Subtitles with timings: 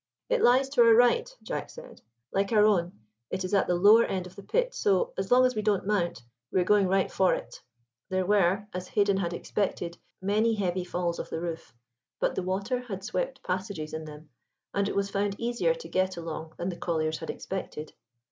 [0.29, 2.01] "It lies to our right," Jack said.
[2.33, 2.93] "Like our own,
[3.29, 5.85] it is at the lower end of the pit, so, as long as we don't
[5.85, 7.61] mount, we are going right for it."
[8.09, 11.75] There were, as Haden had expected, many heavy falls of the roof,
[12.19, 14.29] but the water had swept passages in them,
[14.73, 17.93] and it was found easier to get along than the colliers had expected.